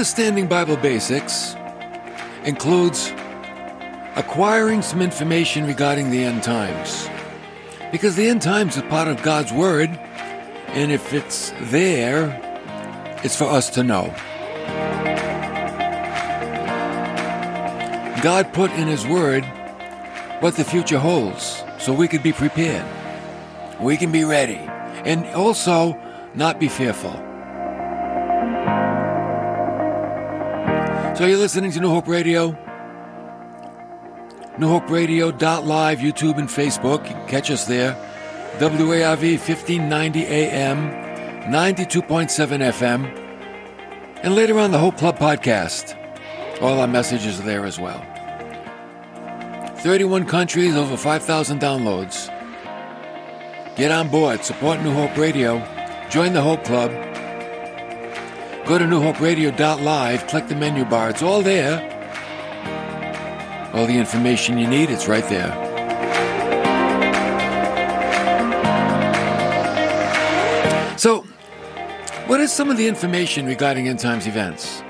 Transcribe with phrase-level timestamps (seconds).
[0.00, 1.54] Understanding Bible basics
[2.44, 3.12] includes
[4.16, 7.06] acquiring some information regarding the end times.
[7.92, 9.90] Because the end times is part of God's Word,
[10.68, 12.30] and if it's there,
[13.22, 14.06] it's for us to know.
[18.22, 19.44] God put in His Word
[20.40, 22.86] what the future holds so we could be prepared.
[23.78, 24.66] We can be ready
[25.04, 26.00] and also
[26.34, 27.29] not be fearful.
[31.20, 32.52] So you're listening to New Hope Radio,
[34.56, 37.06] newhoperadio.live, YouTube and Facebook.
[37.06, 37.92] You can catch us there.
[38.58, 40.90] WARV 1590 AM,
[41.52, 42.24] 92.7
[42.72, 43.04] FM,
[44.22, 45.94] and later on the Hope Club podcast.
[46.62, 48.00] All our messages are there as well.
[49.80, 52.28] 31 countries, over 5,000 downloads.
[53.76, 55.58] Get on board, support New Hope Radio,
[56.08, 57.09] join the Hope Club.
[58.70, 61.82] Go to newhoperadio.live, click the menu bar, it's all there.
[63.74, 65.50] All the information you need, it's right there.
[70.96, 71.22] So,
[72.28, 74.84] what is some of the information regarding end times events?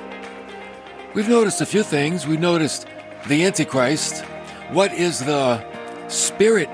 [1.14, 2.26] We've noticed a few things.
[2.26, 2.86] We've noticed
[3.28, 4.26] the Antichrist.
[4.72, 5.64] What is the
[6.08, 6.68] spirit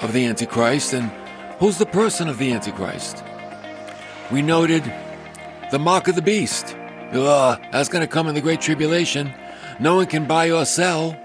[0.00, 1.08] of the Antichrist and
[1.60, 3.22] who's the person of the Antichrist?
[4.32, 4.92] We noted
[5.70, 6.76] the mark of the beast.
[7.12, 9.32] Ugh, that's going to come in the Great Tribulation.
[9.80, 11.16] No one can buy or sell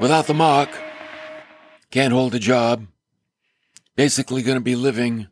[0.00, 0.68] without the mark.
[1.90, 2.86] Can't hold a job.
[3.96, 5.28] Basically, going to be living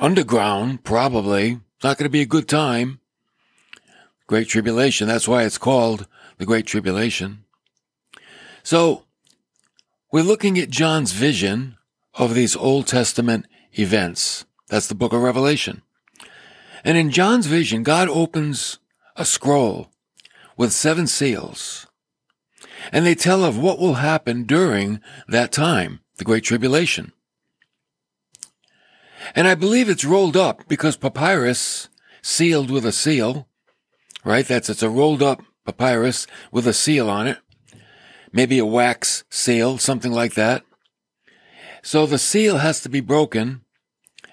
[0.00, 1.52] underground, probably.
[1.52, 3.00] It's not going to be a good time.
[4.26, 5.06] Great Tribulation.
[5.06, 6.06] That's why it's called
[6.38, 7.44] the Great Tribulation.
[8.62, 9.04] So,
[10.10, 11.76] we're looking at John's vision
[12.14, 13.46] of these Old Testament
[13.78, 14.46] events.
[14.68, 15.82] That's the book of Revelation.
[16.86, 18.78] And in John's vision, God opens
[19.16, 19.90] a scroll
[20.56, 21.88] with seven seals.
[22.92, 27.10] And they tell of what will happen during that time, the Great Tribulation.
[29.34, 31.88] And I believe it's rolled up because papyrus
[32.22, 33.48] sealed with a seal,
[34.24, 34.46] right?
[34.46, 37.38] That's, it's a rolled up papyrus with a seal on it.
[38.30, 40.62] Maybe a wax seal, something like that.
[41.82, 43.62] So the seal has to be broken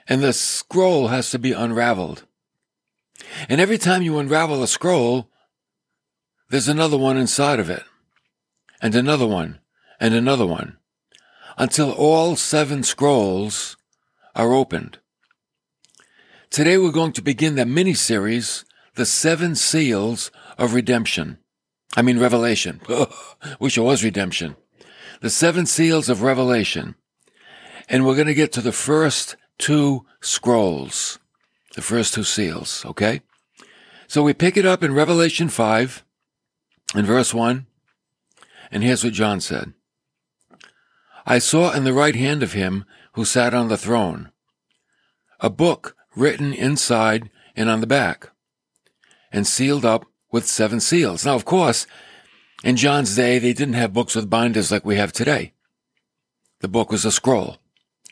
[0.08, 2.28] and the scroll has to be unraveled.
[3.50, 5.30] And every time you unravel a scroll,
[6.50, 7.84] there's another one inside of it,
[8.82, 9.60] and another one,
[10.00, 10.78] and another one,
[11.58, 13.78] until all seven scrolls
[14.36, 15.00] are opened.
[16.50, 21.40] Today we're going to begin the mini series, The Seven Seals of Redemption.
[21.96, 22.82] I mean, Revelation.
[23.60, 24.56] Wish it was redemption.
[25.22, 26.96] The Seven Seals of Revelation.
[27.90, 31.18] And we're going to get to the first two scrolls,
[31.74, 33.22] the first two seals, okay?
[34.08, 36.04] So we pick it up in Revelation 5
[36.96, 37.66] in verse 1.
[38.72, 39.74] And here's what John said.
[41.26, 44.32] I saw in the right hand of him who sat on the throne
[45.40, 48.30] a book written inside and on the back
[49.32, 51.26] and sealed up with seven seals.
[51.26, 51.86] Now, of course,
[52.64, 55.54] in John's day, they didn't have books with binders like we have today.
[56.62, 57.58] The book was a scroll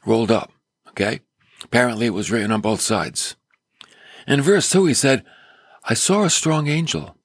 [0.06, 0.52] rolled up.
[0.90, 1.22] Okay.
[1.64, 3.36] Apparently it was written on both sides.
[4.32, 5.26] In verse two, he said,
[5.84, 7.18] I saw a strong angel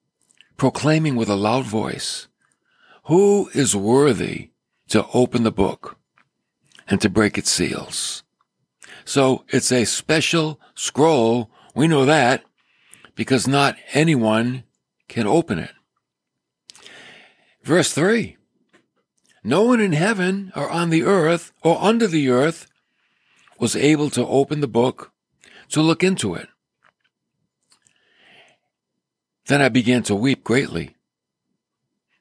[0.57, 2.27] proclaiming with a loud voice,
[3.05, 4.51] who is worthy
[4.89, 5.99] to open the book
[6.89, 8.25] and to break its seals?
[9.05, 11.49] So it's a special scroll.
[11.77, 12.43] We know that
[13.15, 14.65] because not anyone
[15.07, 15.75] can open it.
[17.63, 18.37] Verse three.
[19.45, 22.67] No one in heaven or on the earth or under the earth
[23.61, 25.13] was able to open the book
[25.69, 26.49] to look into it.
[29.47, 30.97] Then I began to weep greatly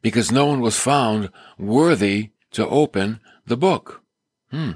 [0.02, 4.04] because no one was found worthy to open the book.
[4.52, 4.74] Hmm.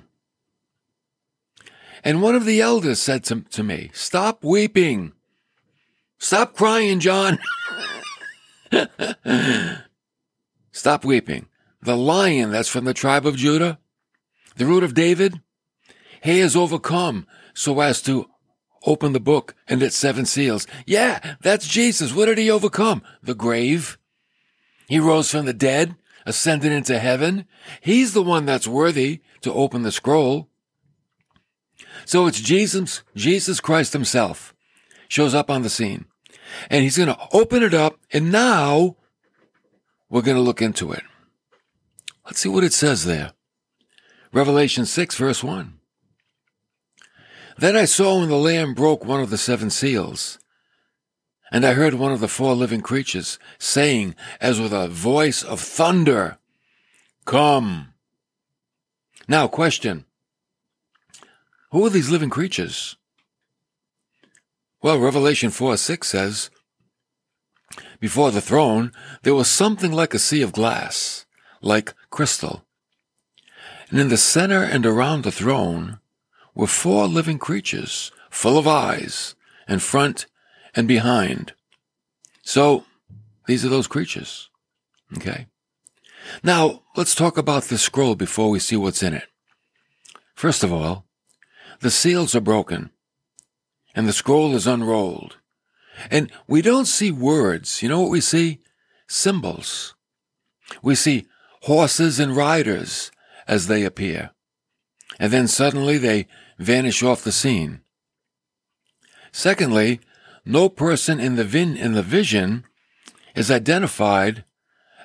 [2.04, 5.14] And one of the elders said to, to me, Stop weeping.
[6.18, 7.40] Stop crying, John.
[10.72, 11.48] Stop weeping.
[11.82, 13.80] The lion that's from the tribe of Judah,
[14.56, 15.42] the root of David,
[16.22, 18.30] he has overcome so as to
[18.86, 20.68] open the book and its seven seals.
[20.86, 22.14] Yeah, that's Jesus.
[22.14, 23.02] What did he overcome?
[23.22, 23.98] The grave.
[24.88, 25.96] He rose from the dead,
[26.26, 27.46] ascended into heaven.
[27.82, 30.50] He's the one that's worthy to open the scroll.
[32.06, 34.54] So it's Jesus, Jesus Christ himself
[35.08, 36.06] shows up on the scene
[36.70, 38.00] and he's going to open it up.
[38.12, 38.98] And now
[40.10, 41.04] we're going to look into it.
[42.26, 43.34] Let's see what it says there.
[44.32, 45.79] Revelation 6 verse 1.
[47.60, 50.40] Then I saw when the Lamb broke one of the seven seals,
[51.52, 55.60] And I heard one of the four living creatures saying, as with a voice of
[55.60, 56.38] thunder,
[57.26, 57.94] Come.
[59.28, 60.06] Now, question.
[61.72, 62.96] Who are these living creatures?
[64.82, 66.50] Well, Revelation 4 6 says,
[68.00, 71.26] Before the throne, there was something like a sea of glass,
[71.62, 72.64] like crystal.
[73.90, 76.00] And in the center and around the throne
[76.60, 79.34] were four living creatures, full of eyes,
[79.70, 80.26] in front
[80.76, 81.54] and behind.
[82.42, 82.84] So,
[83.48, 84.50] these are those creatures.
[85.16, 85.48] Okay.
[86.44, 89.28] Now, let's talk about the scroll before we see what's in it.
[90.36, 91.06] First of all,
[91.80, 92.90] the seals are broken
[93.96, 95.38] and the scroll is unrolled.
[96.12, 97.82] And we don't see words.
[97.82, 98.60] You know what we see?
[99.08, 99.96] Symbols.
[100.84, 101.28] We see
[101.62, 103.12] horses and riders
[103.48, 104.32] as they appear.
[105.20, 106.28] And then suddenly they
[106.60, 107.82] vanish off the scene.
[109.32, 110.02] Secondly,
[110.46, 112.66] no person in the, vin- in the vision
[113.36, 114.44] is identified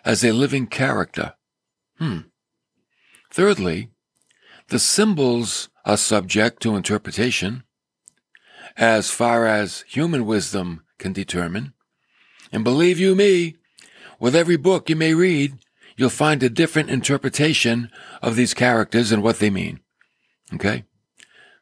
[0.05, 1.35] as a living character.
[1.99, 2.19] Hmm.
[3.31, 3.91] Thirdly,
[4.69, 7.65] the symbols are subject to interpretation
[8.77, 11.73] as far as human wisdom can determine.
[12.51, 13.57] And believe you me,
[14.19, 15.59] with every book you may read,
[15.97, 17.91] you'll find a different interpretation
[18.23, 19.81] of these characters and what they mean.
[20.53, 20.85] Okay?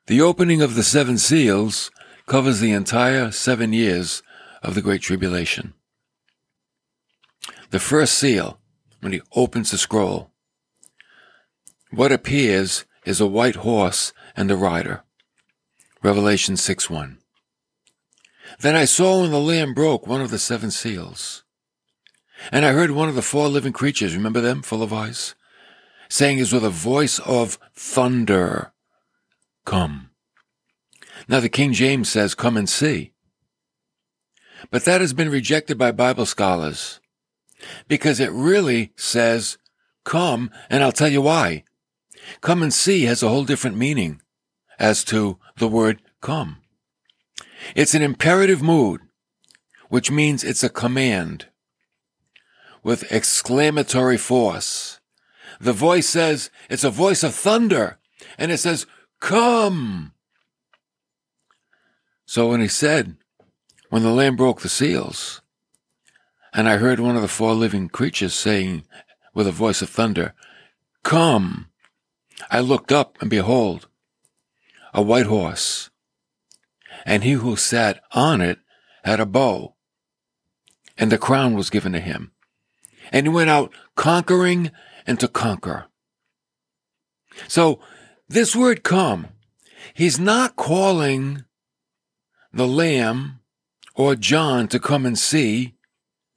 [0.07, 1.93] The opening of the seven seals
[2.27, 4.23] covers the entire seven years
[4.61, 5.75] of the Great Tribulation.
[7.71, 8.59] The first seal,
[9.01, 10.33] when he opens the scroll,
[11.93, 15.05] what appears is a white horse and a rider.
[16.03, 17.19] Revelation 6 1.
[18.59, 21.45] Then I saw when the Lamb broke one of the seven seals.
[22.51, 25.37] And I heard one of the four living creatures, remember them, full of eyes,
[26.09, 28.73] saying as with a voice of thunder,
[29.65, 30.11] Come.
[31.29, 33.13] Now the King James says, Come and see.
[34.71, 37.01] But that has been rejected by Bible scholars
[37.89, 39.59] because it really says,
[40.05, 41.65] Come, and I'll tell you why.
[42.41, 44.21] Come and see has a whole different meaning
[44.79, 46.59] as to the word come.
[47.75, 49.01] It's an imperative mood,
[49.89, 51.47] which means it's a command
[52.83, 55.01] with exclamatory force.
[55.61, 57.99] The voice says it's a voice of thunder
[58.39, 58.87] and it says,
[59.23, 60.13] come.
[62.27, 63.17] So when he said,
[63.89, 65.41] when the lamb broke the seals,
[66.53, 68.85] and I heard one of the four living creatures saying
[69.33, 70.35] with a voice of thunder,
[71.03, 71.69] come,
[72.51, 73.87] I looked up and behold,
[74.93, 75.89] a white horse,
[77.07, 78.59] and he who sat on it
[79.05, 79.75] had a bow,
[80.99, 82.33] and the crown was given to him.
[83.13, 84.73] And he went out conquering
[85.07, 85.87] and to conquer.
[87.47, 87.81] So
[88.29, 89.29] this word come,
[89.95, 91.45] he's not calling
[92.53, 93.41] the lamb
[93.95, 95.75] or John to come and see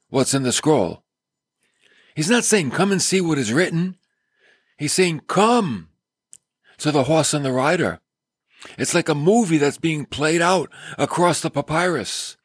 [0.08, 1.02] what's in the scroll.
[2.14, 3.96] He's not saying come and see what is written.
[4.78, 5.88] He's saying come
[6.78, 8.00] to the horse and the rider.
[8.78, 12.36] It's like a movie that's being played out across the papyrus.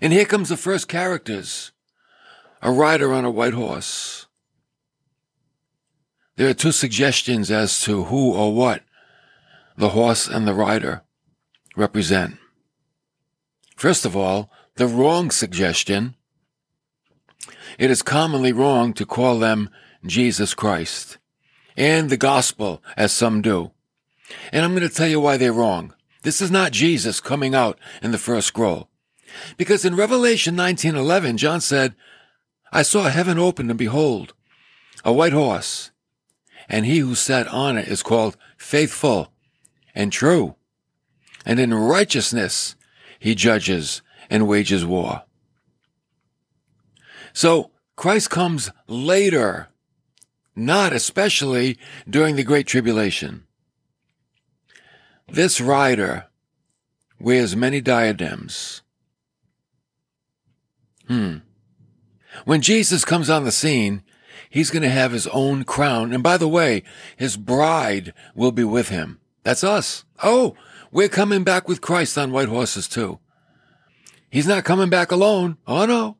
[0.00, 1.72] And here comes the first characters.
[2.62, 4.25] A rider on a white horse.
[6.36, 8.82] There are two suggestions as to who or what
[9.76, 11.02] the horse and the rider
[11.76, 12.38] represent.
[13.76, 16.14] First of all, the wrong suggestion.
[17.78, 19.70] It is commonly wrong to call them
[20.04, 21.18] Jesus Christ
[21.76, 23.72] and the gospel as some do.
[24.52, 25.94] And I'm going to tell you why they're wrong.
[26.22, 28.88] This is not Jesus coming out in the first scroll.
[29.56, 31.94] Because in Revelation 19:11 John said,
[32.72, 34.34] I saw heaven open and behold,
[35.04, 35.90] a white horse,
[36.68, 39.32] and he who sat on it is called faithful
[39.94, 40.56] and true.
[41.44, 42.76] And in righteousness
[43.18, 45.22] he judges and wages war.
[47.32, 49.68] So Christ comes later,
[50.54, 53.46] not especially during the Great Tribulation.
[55.28, 56.26] This rider
[57.18, 58.82] wears many diadems.
[61.08, 61.38] Hmm.
[62.44, 64.02] When Jesus comes on the scene,
[64.50, 66.12] he's going to have his own crown.
[66.12, 66.82] And by the way,
[67.16, 69.20] his bride will be with him.
[69.42, 70.04] That's us.
[70.22, 70.54] Oh,
[70.90, 73.18] we're coming back with Christ on white horses too.
[74.30, 75.56] He's not coming back alone.
[75.66, 76.16] Oh no.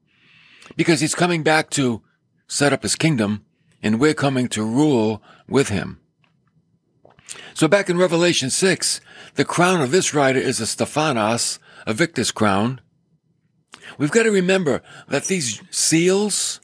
[0.76, 2.02] Because he's coming back to
[2.48, 3.44] set up his kingdom
[3.82, 6.00] and we're coming to rule with him.
[7.54, 9.00] So back in Revelation 6,
[9.34, 12.80] the crown of this rider is a Stephanos, a victor's crown.
[13.98, 16.60] We've got to remember that these seals,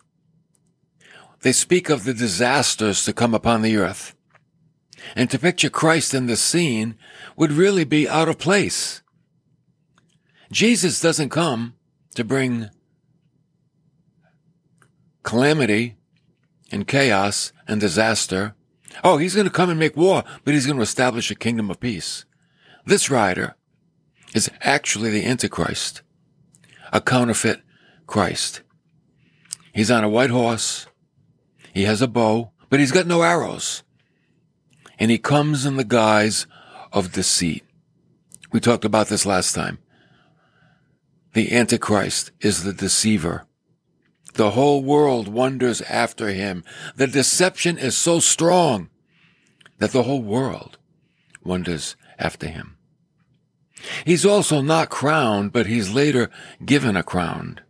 [1.42, 4.14] they speak of the disasters to come upon the earth.
[5.16, 6.96] And to picture Christ in the scene
[7.36, 9.02] would really be out of place.
[10.50, 11.74] Jesus doesn't come
[12.14, 12.70] to bring
[15.22, 15.96] calamity
[16.70, 18.54] and chaos and disaster.
[19.02, 21.70] Oh, he's going to come and make war, but he's going to establish a kingdom
[21.70, 22.24] of peace.
[22.86, 23.56] This rider
[24.34, 26.02] is actually the Antichrist,
[26.92, 27.62] a counterfeit
[28.06, 28.62] Christ.
[29.72, 30.86] He's on a white horse.
[31.72, 33.82] He has a bow, but he's got no arrows.
[34.98, 36.46] And he comes in the guise
[36.92, 37.64] of deceit.
[38.52, 39.78] We talked about this last time.
[41.32, 43.46] The Antichrist is the deceiver.
[44.34, 46.62] The whole world wonders after him.
[46.96, 48.90] The deception is so strong
[49.78, 50.76] that the whole world
[51.42, 52.76] wonders after him.
[54.04, 56.30] He's also not crowned, but he's later
[56.64, 57.60] given a crown.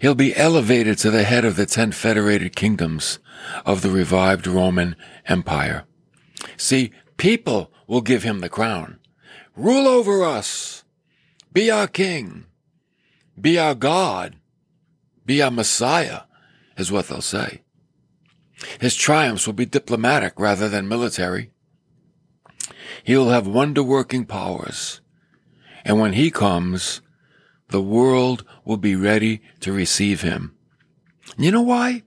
[0.00, 3.18] He'll be elevated to the head of the ten federated kingdoms
[3.64, 5.84] of the revived Roman Empire.
[6.56, 8.98] See, people will give him the crown.
[9.56, 10.84] Rule over us.
[11.52, 12.44] Be our king.
[13.40, 14.36] Be our God.
[15.24, 16.22] Be our Messiah,
[16.76, 17.62] is what they'll say.
[18.80, 21.50] His triumphs will be diplomatic rather than military.
[23.04, 25.00] He will have wonder working powers.
[25.84, 27.00] And when he comes,
[27.68, 30.54] the world will be ready to receive him.
[31.38, 32.02] You know why?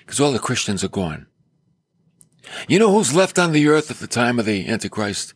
[0.00, 1.28] Because all the Christians are gone.
[2.66, 5.32] You know who's left on the earth at the time of the Antichrist?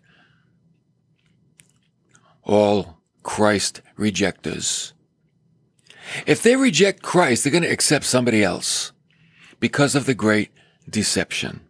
[2.42, 4.92] All Christ rejectors.
[6.26, 8.90] If they reject Christ, they're going to accept somebody else
[9.60, 10.50] because of the great
[10.90, 11.60] deception.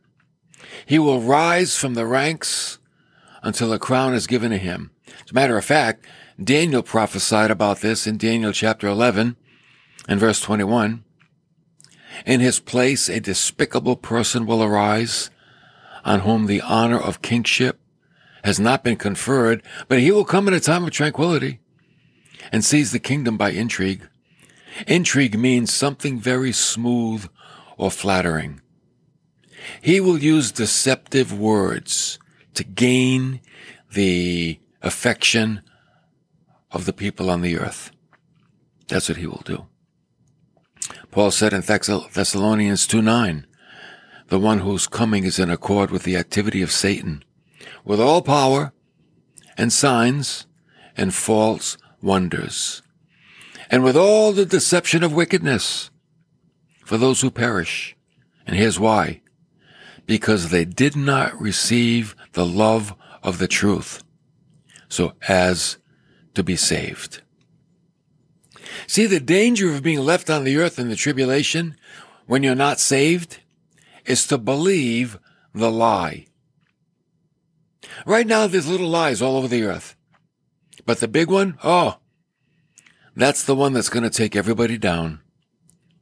[0.87, 2.79] He will rise from the ranks
[3.43, 4.91] until a crown is given to him.
[5.07, 6.07] As a matter of fact,
[6.43, 9.37] Daniel prophesied about this in Daniel chapter 11
[10.07, 11.03] and verse 21.
[12.27, 15.31] In his place, a despicable person will arise
[16.05, 17.81] on whom the honor of kingship
[18.45, 21.59] has not been conferred, but he will come in a time of tranquility
[22.53, 24.07] and seize the kingdom by intrigue.
[24.87, 27.29] Intrigue means something very smooth
[27.79, 28.61] or flattering.
[29.81, 32.19] He will use deceptive words
[32.55, 33.41] to gain
[33.93, 35.63] the affection
[36.71, 37.91] of the people on the earth.
[38.89, 39.67] That's what he will do.
[41.11, 43.47] Paul said in Thessalonians 2 9,
[44.29, 47.25] the one whose coming is in accord with the activity of Satan,
[47.85, 48.73] with all power
[49.57, 50.47] and signs
[50.97, 52.83] and false wonders,
[53.71, 55.91] and with all the deception of wickedness
[56.85, 57.97] for those who perish.
[58.47, 59.23] And here's why.
[60.07, 64.05] Because they did not receive the love of the truth.
[64.89, 65.79] So as
[66.37, 67.23] to be saved.
[68.87, 71.77] See, the danger of being left on the earth in the tribulation
[72.27, 73.41] when you're not saved
[74.05, 75.19] is to believe
[75.53, 76.27] the lie.
[78.05, 79.97] Right now, there's little lies all over the earth.
[80.85, 81.99] But the big one, oh,
[83.17, 85.21] that's the one that's going to take everybody down.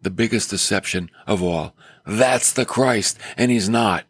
[0.02, 1.74] The biggest deception of all.
[2.04, 4.04] That's the Christ, and he's not.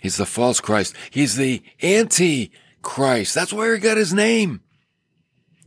[0.00, 0.94] He's the false Christ.
[1.10, 3.34] He's the anti-Christ.
[3.34, 4.62] That's where he got his name.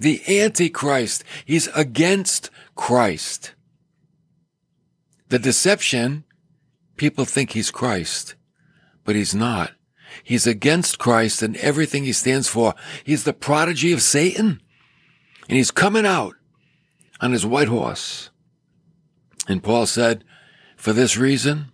[0.01, 1.23] The antichrist.
[1.45, 3.53] He's against Christ.
[5.29, 6.23] The deception,
[6.97, 8.33] people think he's Christ,
[9.05, 9.73] but he's not.
[10.23, 12.73] He's against Christ and everything he stands for.
[13.03, 14.59] He's the prodigy of Satan.
[15.47, 16.33] And he's coming out
[17.19, 18.31] on his white horse.
[19.47, 20.23] And Paul said,
[20.77, 21.71] for this reason,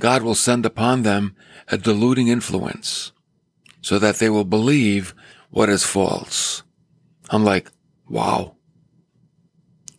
[0.00, 1.36] God will send upon them
[1.68, 3.12] a deluding influence
[3.82, 5.14] so that they will believe
[5.50, 6.64] what is false.
[7.30, 7.70] I'm like,
[8.08, 8.56] wow.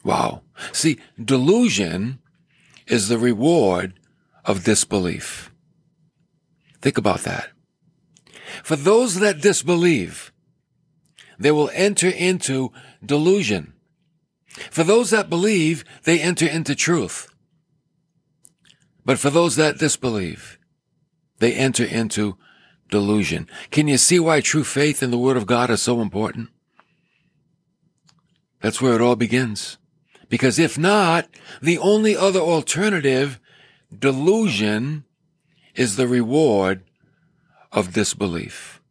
[0.04, 0.44] Wow.
[0.72, 2.20] See, delusion
[2.88, 4.00] is the reward
[4.46, 5.52] of disbelief.
[6.82, 7.50] Think about that.
[8.64, 10.32] For those that disbelieve,
[11.38, 12.72] they will enter into
[13.06, 13.74] delusion.
[14.72, 17.28] For those that believe, they enter into truth.
[19.06, 20.58] But for those that disbelieve,
[21.40, 22.38] they enter into
[22.90, 23.48] delusion.
[23.70, 26.50] Can you see why true faith in the Word of God is so important?
[28.62, 29.78] That's where it all begins.
[30.30, 31.30] Because if not,
[31.62, 33.40] the only other alternative,
[33.98, 35.06] delusion,
[35.76, 36.84] is the reward
[37.72, 38.82] of disbelief.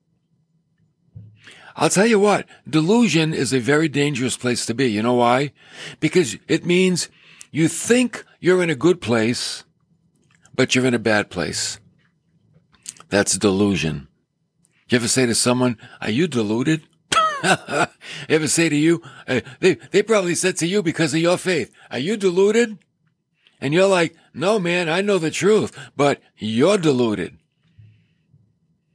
[1.78, 4.86] I'll tell you what, delusion is a very dangerous place to be.
[4.86, 5.52] You know why?
[6.00, 7.10] Because it means
[7.50, 9.64] you think you're in a good place,
[10.54, 11.78] but you're in a bad place.
[13.10, 14.08] That's delusion.
[14.88, 16.82] You ever say to someone, are you deluded?
[18.28, 21.72] ever say to you, uh, they, they probably said to you because of your faith,
[21.90, 22.78] are you deluded?
[23.60, 27.38] And you're like, no, man, I know the truth, but you're deluded.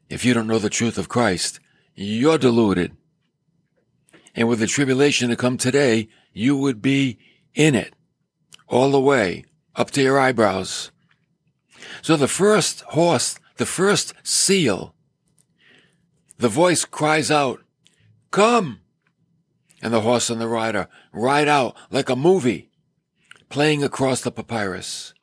[0.09, 1.59] If you don't know the truth of Christ,
[1.95, 2.95] you're deluded.
[4.35, 7.17] And with the tribulation to come today, you would be
[7.53, 7.93] in it
[8.67, 9.45] all the way
[9.75, 10.91] up to your eyebrows.
[12.01, 14.95] So the first horse, the first seal,
[16.37, 17.61] the voice cries out,
[18.31, 18.79] come!
[19.81, 22.69] And the horse and the rider ride out like a movie
[23.49, 25.13] playing across the papyrus.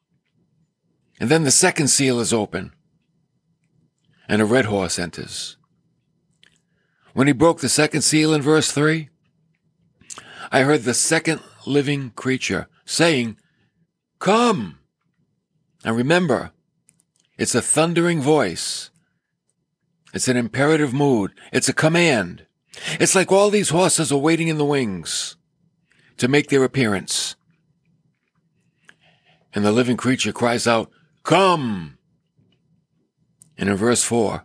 [1.21, 2.73] And then the second seal is open
[4.29, 5.57] and a red horse enters.
[7.15, 9.09] When he broke the second seal in verse 3,
[10.53, 13.39] I heard the second living creature saying,
[14.19, 14.79] Come!
[15.85, 16.53] And remember,
[17.39, 18.91] it's a thundering voice.
[20.13, 21.33] It's an imperative mood.
[21.53, 22.47] It's a command.
[23.01, 25.37] It's like all these horses are waiting in the wings
[26.19, 27.37] to make their appearance.
[29.55, 30.91] And the living creature cries out,
[31.23, 31.99] Come!
[33.57, 34.45] And in verse 4,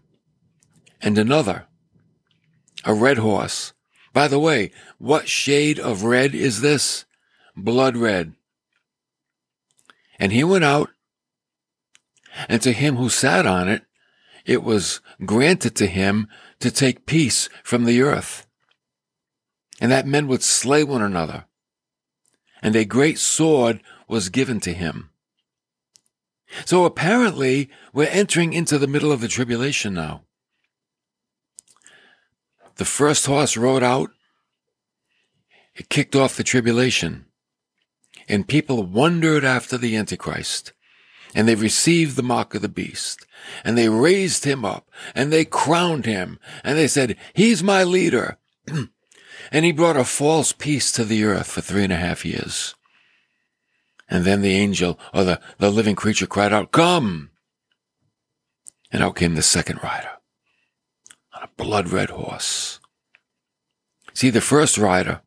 [1.02, 1.68] and another,
[2.84, 3.74] a red horse.
[4.14, 7.06] By the way, what shade of red is this?
[7.56, 8.34] Blood red.
[10.20, 10.90] And he went out,
[12.48, 13.84] and to him who sat on it,
[14.46, 16.28] it was granted to him
[16.64, 18.48] to take peace from the earth,
[19.82, 21.44] and that men would slay one another.
[22.62, 25.10] And a great sword was given to him.
[26.66, 30.22] So apparently, we're entering into the middle of the tribulation now.
[32.76, 34.12] The first horse rode out.
[35.76, 37.26] It kicked off the tribulation.
[38.30, 40.73] And people wondered after the Antichrist.
[41.36, 43.26] And they received the mark of the beast.
[43.64, 44.90] And they raised him up.
[45.16, 46.40] And they crowned him.
[46.64, 48.38] And they said, He's my leader.
[49.52, 52.76] and he brought a false peace to the earth for three and a half years.
[54.10, 57.32] And then the angel or the, the living creature cried out, Come!
[58.92, 60.10] And out came the second rider
[61.34, 62.80] on a blood red horse.
[64.14, 65.22] See, the first rider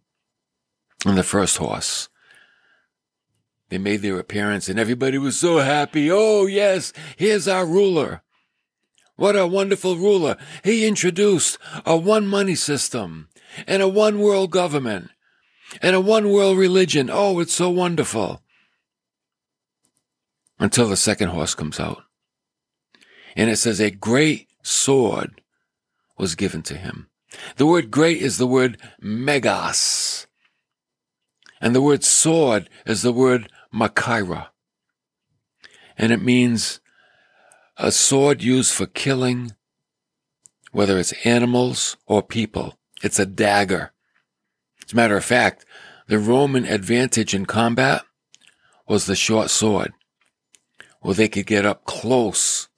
[1.05, 2.09] and the first horse,
[3.69, 6.11] they made their appearance and everybody was so happy.
[6.11, 8.23] Oh, yes, here's our ruler.
[9.17, 10.37] What a wonderful ruler.
[10.63, 13.29] He introduced a one money system
[13.67, 15.11] and a one world government
[15.81, 17.11] and a one world religion.
[17.11, 18.43] Oh, it's so wonderful
[20.59, 22.03] until the second horse comes out.
[23.35, 25.41] And it says, a great sword
[26.19, 27.09] was given to him.
[27.57, 30.27] The word great is the word megas.
[31.61, 34.49] And the word sword is the word makaira.
[35.99, 36.81] And it means
[37.77, 39.53] a sword used for killing,
[40.73, 42.79] whether it's animals or people.
[43.03, 43.93] It's a dagger.
[44.87, 45.65] As a matter of fact,
[46.09, 48.03] the Roman advantage in combat
[48.89, 49.93] was the short sword
[51.01, 52.69] where they could get up close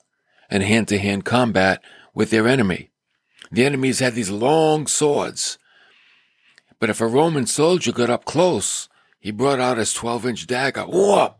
[0.50, 1.82] and hand to hand combat
[2.14, 2.90] with their enemy.
[3.50, 5.58] The enemies had these long swords.
[6.78, 8.88] But if a Roman soldier got up close,
[9.20, 11.36] he brought out his 12 inch dagger, whoop,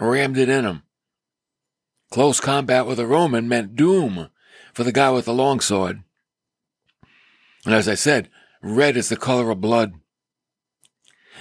[0.00, 0.82] rammed it in him.
[2.10, 4.28] Close combat with a Roman meant doom
[4.72, 6.02] for the guy with the long sword.
[7.64, 8.28] And as I said,
[8.62, 9.94] red is the color of blood.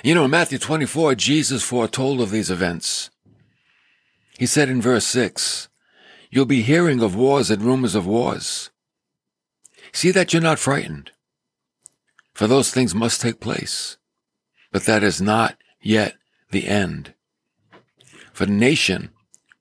[0.03, 3.09] You know, in Matthew 24, Jesus foretold of these events.
[4.37, 5.69] He said in verse 6,
[6.31, 8.71] You'll be hearing of wars and rumors of wars.
[9.91, 11.11] See that you're not frightened,
[12.33, 13.97] for those things must take place.
[14.73, 16.15] But that is not yet
[16.49, 17.13] the end.
[18.33, 19.11] For nation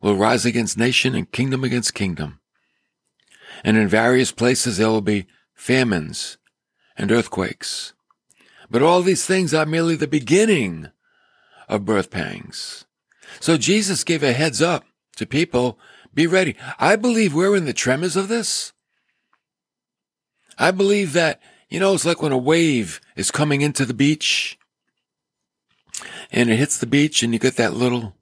[0.00, 2.40] will rise against nation and kingdom against kingdom.
[3.62, 6.38] And in various places there will be famines
[6.96, 7.92] and earthquakes.
[8.70, 10.88] But all these things are merely the beginning
[11.68, 12.86] of birth pangs.
[13.38, 14.84] So Jesus gave a heads up
[15.16, 15.78] to people.
[16.14, 16.56] Be ready.
[16.78, 18.72] I believe we're in the tremors of this.
[20.58, 24.58] I believe that, you know, it's like when a wave is coming into the beach
[26.30, 28.16] and it hits the beach and you get that little,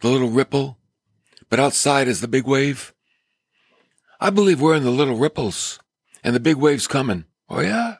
[0.00, 0.78] the little ripple,
[1.48, 2.94] but outside is the big wave.
[4.20, 5.80] I believe we're in the little ripples
[6.22, 7.24] and the big wave's coming.
[7.48, 7.96] Oh yeah?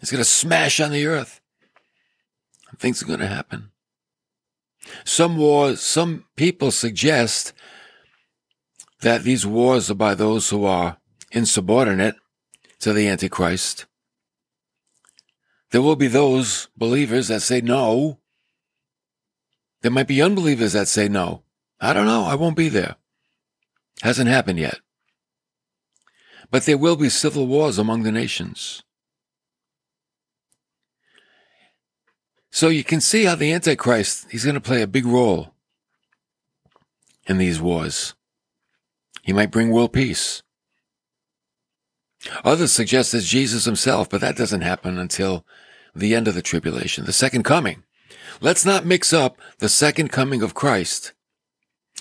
[0.00, 1.40] It's going to smash on the earth.
[2.78, 3.70] Things are going to happen.
[5.04, 7.52] Some wars, some people suggest
[9.02, 10.98] that these wars are by those who are
[11.30, 12.16] insubordinate
[12.80, 13.86] to the Antichrist.
[15.70, 18.18] There will be those believers that say no.
[19.82, 21.42] There might be unbelievers that say no.
[21.80, 22.24] I don't know.
[22.24, 22.96] I won't be there.
[24.02, 24.80] Hasn't happened yet.
[26.50, 28.82] But there will be civil wars among the nations.
[32.50, 35.54] So you can see how the Antichrist, he's going to play a big role
[37.26, 38.14] in these wars.
[39.22, 40.42] He might bring world peace.
[42.44, 45.44] Others suggest it's Jesus himself, but that doesn't happen until
[45.94, 47.82] the end of the tribulation, the second coming.
[48.40, 51.12] Let's not mix up the second coming of Christ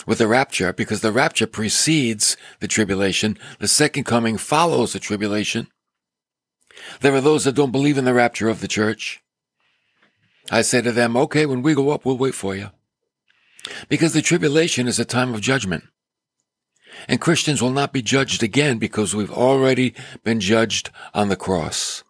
[0.06, 3.38] with the rapture because the rapture precedes the tribulation.
[3.60, 5.68] The second coming follows the tribulation.
[7.02, 9.22] There are those that don't believe in the rapture of the church.
[10.52, 12.70] I say to them, okay, when we go up, we'll wait for you.
[13.88, 15.84] Because the tribulation is a time of judgment.
[17.08, 22.04] And Christians will not be judged again because we've already been judged on the cross.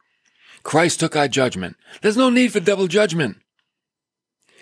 [0.64, 1.78] Christ took our judgment.
[2.02, 3.38] There's no need for double judgment.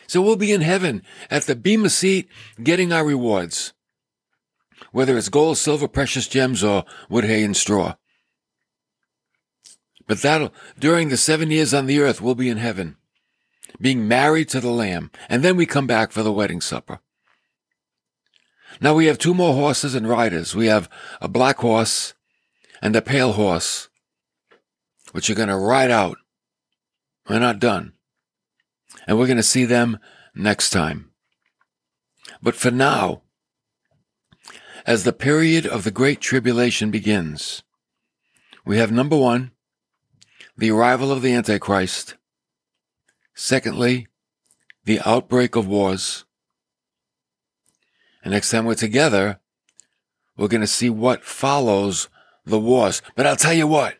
[0.07, 2.29] So we'll be in heaven at the Bema seat
[2.61, 3.73] getting our rewards.
[4.91, 7.95] Whether it's gold, silver, precious gems, or wood, hay, and straw.
[10.07, 12.95] But that'll, during the seven years on the earth, we'll be in heaven,
[13.81, 17.01] being married to the Lamb, and then we come back for the wedding supper.
[18.79, 20.55] Now we have two more horses and riders.
[20.55, 20.89] We have
[21.21, 22.13] a black horse
[22.81, 23.89] and a pale horse,
[25.11, 26.17] which are going to ride out.
[27.29, 27.93] We're not done.
[29.07, 29.99] And we're going to see them
[30.35, 31.11] next time.
[32.41, 33.23] But for now,
[34.85, 37.63] as the period of the Great Tribulation begins,
[38.65, 39.51] we have number one,
[40.55, 42.15] the arrival of the Antichrist.
[43.33, 44.07] Secondly,
[44.85, 46.25] the outbreak of wars.
[48.27, 49.39] And next time we're together,
[50.35, 52.09] we're going to see what follows
[52.45, 53.01] the wars.
[53.15, 53.99] But I'll tell you what,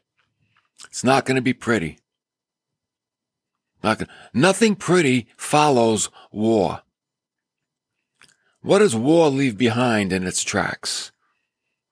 [0.88, 2.00] it's not going to be pretty.
[3.82, 6.82] Not gonna, nothing pretty follows war.
[8.60, 11.14] What does war leave behind in its tracks?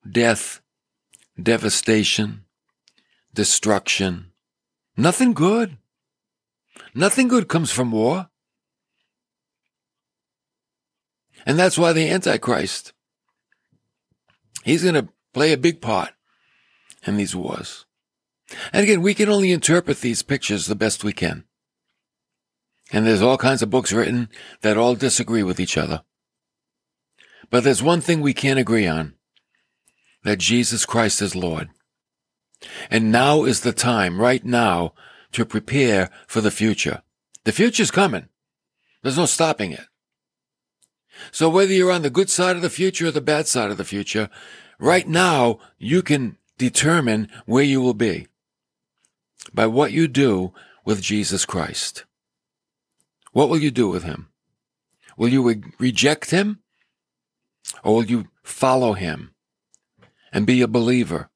[0.06, 0.60] Death,
[1.42, 2.44] devastation,
[3.34, 4.34] destruction.
[4.98, 5.78] Nothing good.
[6.94, 8.28] Nothing good comes from war.
[11.46, 12.94] And that's why the Antichrist,
[14.64, 16.12] he's going to play a big part
[17.06, 17.86] in these wars.
[18.74, 21.46] And again, we can only interpret these pictures the best we can.
[22.92, 24.30] And there's all kinds of books written
[24.62, 26.04] that all disagree with each other.
[27.50, 29.16] But there's one thing we can't agree on
[30.24, 31.70] that Jesus Christ is Lord.
[32.90, 34.94] And now is the time, right now,
[35.34, 37.02] to prepare for the future.
[37.44, 38.30] The future's coming.
[39.04, 39.86] There's no stopping it.
[41.32, 43.78] So whether you're on the good side of the future or the bad side of
[43.78, 44.30] the future,
[44.80, 48.28] right now you can determine where you will be
[49.54, 52.06] by what you do with Jesus Christ.
[53.32, 54.30] What will you do with him?
[55.18, 56.60] Will you re- reject him
[57.84, 59.34] or will you follow him
[60.32, 61.30] and be a believer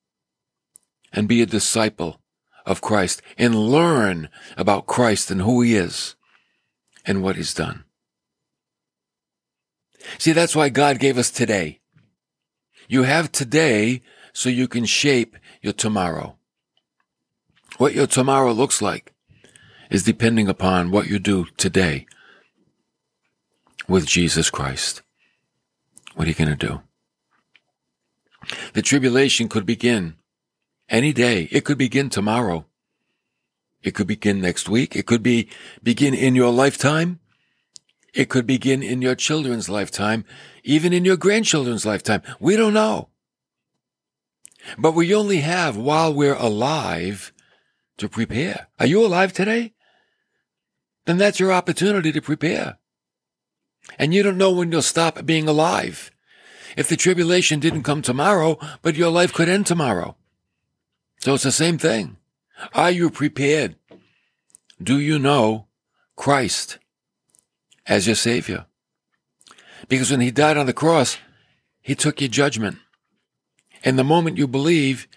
[1.12, 2.22] and be a disciple
[2.66, 6.16] of Christ and learn about Christ and who he is
[7.06, 7.86] and what he's done?
[10.18, 11.80] See, that's why God gave us today.
[12.88, 14.02] You have today
[14.34, 16.38] so you can shape your tomorrow.
[17.78, 19.14] What your tomorrow looks like
[19.90, 22.06] is depending upon what you do today
[23.88, 25.02] with Jesus Christ.
[26.16, 26.82] What are you going to do?
[28.74, 30.16] The tribulation could begin
[30.90, 31.48] any day.
[31.52, 32.66] It could begin tomorrow.
[33.82, 34.96] It could begin next week.
[34.96, 35.50] It could be
[35.82, 37.20] begin in your lifetime.
[38.14, 40.26] It could begin in your children's lifetime,
[40.64, 42.22] even in your grandchildren's lifetime.
[42.40, 43.10] We don't know.
[44.78, 47.32] But we only have while we're alive
[47.98, 48.68] to prepare.
[48.80, 49.74] Are you alive today?
[51.06, 52.78] Then that's your opportunity to prepare.
[53.98, 56.12] And you don't know when you'll stop being alive.
[56.78, 60.16] If the tribulation didn't come tomorrow, but your life could end tomorrow.
[61.22, 62.18] So it's the same thing.
[62.74, 63.76] Are you prepared?
[64.82, 65.68] Do you know
[66.16, 66.78] Christ?
[67.90, 68.68] As your Savior.
[69.90, 71.18] Because when He died on the cross,
[71.82, 72.78] He took your judgment.
[73.84, 75.08] And the moment you believe,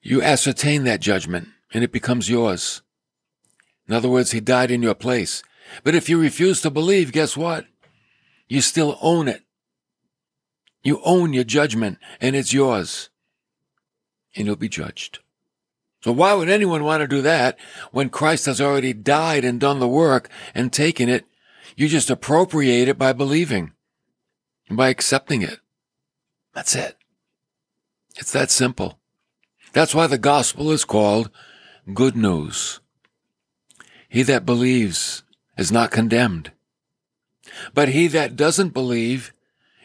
[0.00, 2.82] you ascertain that judgment and it becomes yours.
[3.88, 5.42] In other words, He died in your place.
[5.82, 7.66] But if you refuse to believe, guess what?
[8.48, 9.42] You still own it.
[10.84, 13.10] You own your judgment and it's yours.
[14.36, 15.18] And you'll be judged.
[16.02, 17.56] So why would anyone want to do that
[17.92, 21.24] when Christ has already died and done the work and taken it?
[21.76, 23.72] You just appropriate it by believing,
[24.68, 25.60] by accepting it.
[26.54, 26.96] That's it.
[28.18, 28.98] It's that simple.
[29.72, 31.30] That's why the gospel is called
[31.94, 32.80] good news.
[34.08, 35.22] He that believes
[35.56, 36.50] is not condemned,
[37.72, 39.32] but he that doesn't believe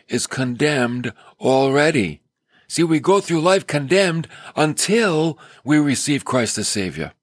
[0.10, 2.22] is condemned already
[2.68, 7.14] See, we go through life condemned until we receive Christ as Savior.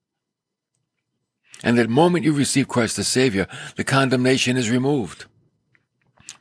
[1.63, 5.25] And the moment you receive Christ as Savior, the condemnation is removed.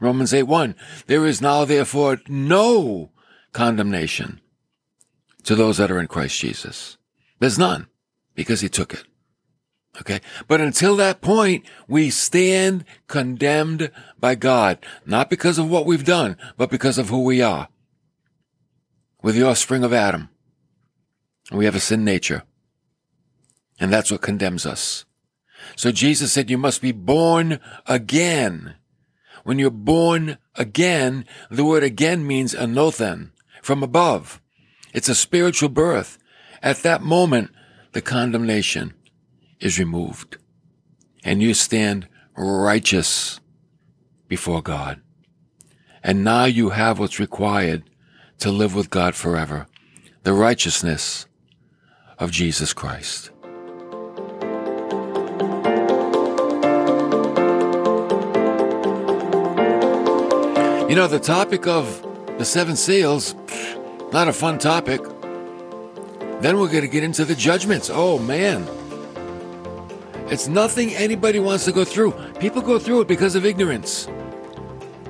[0.01, 0.75] Romans 8 1.
[1.07, 3.11] There is now therefore no
[3.53, 4.41] condemnation
[5.45, 6.97] to those that are in Christ Jesus.
[7.39, 7.87] There's none
[8.35, 9.05] because he took it.
[10.01, 10.21] Okay.
[10.49, 16.37] But until that point, we stand condemned by God, not because of what we've done,
[16.57, 17.69] but because of who we are.
[19.25, 20.29] We're the offspring of Adam.
[21.51, 22.43] We have a sin nature.
[23.81, 25.07] And that's what condemns us.
[25.77, 28.75] So Jesus said you must be born again.
[29.43, 33.31] When you're born again, the word again means anothen,
[33.63, 34.43] from above.
[34.93, 36.19] It's a spiritual birth.
[36.63, 37.51] At that moment,
[37.93, 38.93] the condemnation
[39.59, 40.37] is removed
[41.25, 43.41] and you stand righteous
[44.29, 45.01] before God.
[46.03, 47.85] And now you have what's required
[48.39, 49.67] to live with God forever.
[50.23, 51.27] The righteousness
[52.19, 53.31] of Jesus Christ.
[60.89, 62.03] You know, the topic of
[62.39, 63.35] the seven seals,
[64.13, 65.01] not a fun topic.
[66.41, 67.91] Then we're going to get into the judgments.
[67.93, 68.69] Oh, man.
[70.29, 72.13] It's nothing anybody wants to go through.
[72.39, 74.09] People go through it because of ignorance.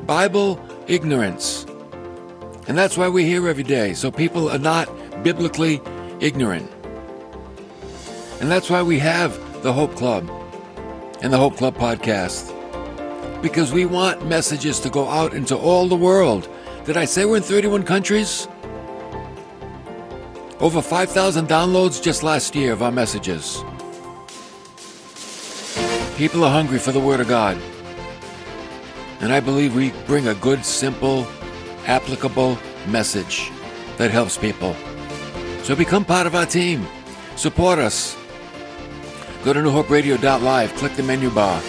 [0.06, 1.63] Bible ignorance.
[2.66, 3.92] And that's why we're here every day.
[3.94, 4.88] So people are not
[5.22, 5.80] biblically
[6.20, 6.70] ignorant.
[8.40, 10.28] And that's why we have the Hope Club
[11.22, 12.52] and the Hope Club podcast.
[13.42, 16.48] Because we want messages to go out into all the world.
[16.84, 18.48] Did I say we're in 31 countries?
[20.60, 23.62] Over 5,000 downloads just last year of our messages.
[26.16, 27.58] People are hungry for the Word of God.
[29.20, 31.26] And I believe we bring a good, simple,
[31.86, 33.50] applicable message
[33.96, 34.74] that helps people.
[35.62, 36.86] So become part of our team.
[37.36, 38.16] Support us.
[39.44, 41.60] Go to newhoperadio.live, click the menu bar.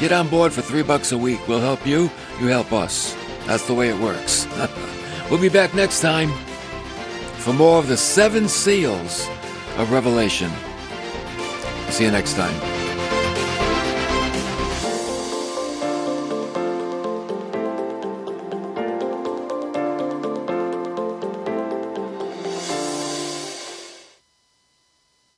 [0.00, 1.46] Get on board for three bucks a week.
[1.48, 3.16] We'll help you, you help us.
[3.46, 4.46] That's the way it works.
[5.30, 6.30] we'll be back next time
[7.38, 9.28] for more of the seven seals
[9.76, 10.50] of Revelation.
[11.90, 12.75] See you next time.